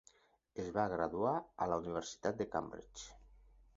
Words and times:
Es 0.61 0.69
va 0.77 0.85
graduar 0.93 1.33
a 1.65 1.67
la 1.73 1.77
Universitat 1.85 2.41
de 2.41 2.49
Cambridge. 2.57 3.07